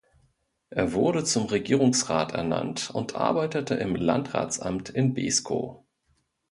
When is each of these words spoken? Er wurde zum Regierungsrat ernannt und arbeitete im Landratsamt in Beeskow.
Er 0.71 0.93
wurde 0.93 1.23
zum 1.25 1.45
Regierungsrat 1.45 2.31
ernannt 2.31 2.89
und 2.91 3.13
arbeitete 3.13 3.75
im 3.75 3.95
Landratsamt 3.95 4.89
in 4.89 5.13
Beeskow. 5.13 5.83